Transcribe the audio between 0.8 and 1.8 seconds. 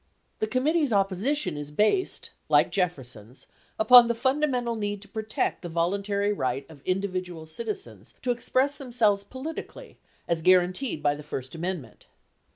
opposition is